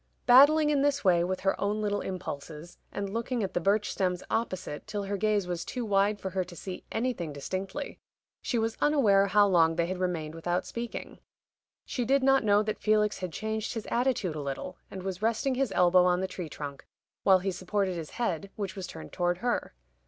Battling 0.25 0.71
in 0.71 0.81
this 0.81 1.05
way 1.05 1.23
with 1.23 1.41
her 1.41 1.53
own 1.61 1.79
little 1.79 2.01
impulses, 2.01 2.79
and 2.91 3.13
looking 3.13 3.43
at 3.43 3.53
the 3.53 3.59
birch 3.61 3.91
stems 3.91 4.23
opposite 4.31 4.87
till 4.87 5.03
her 5.03 5.15
gaze 5.15 5.45
was 5.45 5.63
too 5.63 5.85
wide 5.85 6.19
for 6.19 6.31
her 6.31 6.43
to 6.43 6.55
see 6.55 6.83
anything 6.91 7.31
distinctly, 7.31 7.99
she 8.41 8.57
was 8.57 8.75
unaware 8.81 9.27
how 9.27 9.45
long 9.45 9.75
they 9.75 9.85
had 9.85 9.99
remained 9.99 10.33
without 10.33 10.65
speaking. 10.65 11.19
She 11.85 12.03
did 12.03 12.23
not 12.23 12.43
know 12.43 12.63
that 12.63 12.79
Felix 12.81 13.19
had 13.19 13.31
changed 13.31 13.75
his 13.75 13.85
attitude 13.91 14.33
a 14.35 14.41
little, 14.41 14.75
and 14.89 15.03
was 15.03 15.21
resting 15.21 15.53
his 15.53 15.71
elbow 15.73 16.03
on 16.05 16.19
the 16.19 16.27
tree 16.27 16.49
trunk, 16.49 16.87
while 17.21 17.37
he 17.37 17.51
supported 17.51 17.93
his 17.95 18.09
head, 18.09 18.49
which 18.55 18.75
was 18.75 18.87
turned 18.87 19.13
toward 19.13 19.37
her. 19.37 19.75